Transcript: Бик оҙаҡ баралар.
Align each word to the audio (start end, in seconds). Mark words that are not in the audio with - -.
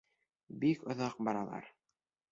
Бик 0.63 0.87
оҙаҡ 0.95 1.21
баралар. 1.29 1.73